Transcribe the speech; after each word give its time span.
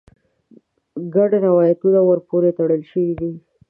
ګڼ 1.13 1.29
روایتونه 1.45 1.99
ور 2.03 2.19
پورې 2.29 2.49
تړل 2.57 2.81
شوي 2.91 3.13
دي. 3.19 3.31